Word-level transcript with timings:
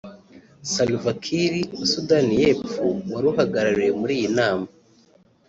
Salva 0.71 1.11
Kiir 1.23 1.53
wa 1.77 1.85
Sudani 1.91 2.33
y’Epfo 2.41 2.85
wari 3.11 3.25
uhagarariwe 3.31 3.91
muri 4.01 4.13
iyi 4.19 4.29
nama 4.37 4.67